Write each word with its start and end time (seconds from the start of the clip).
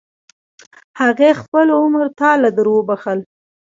هغې 1.01 1.29
خپل 1.41 1.67
عمر 1.79 2.05
تا 2.19 2.31
له 2.43 2.49
دروبخل. 2.57 3.19